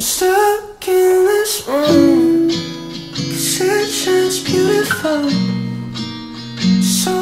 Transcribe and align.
stuck 0.00 0.88
in 0.88 1.24
this 1.24 1.66
room. 1.68 2.48
Cause 3.34 3.60
it 3.60 3.88
shines 3.88 4.42
beautiful 4.44 5.30
So 6.82 7.12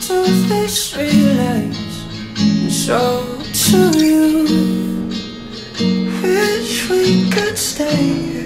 do 0.00 0.24
they 0.48 0.66
streetlights 0.66 1.96
And 2.38 2.72
so 2.72 3.38
do 3.70 4.04
you 4.04 5.08
Wish 6.22 6.90
we 6.90 7.30
could 7.30 7.56
stay 7.56 8.45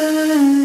time. 0.00 0.59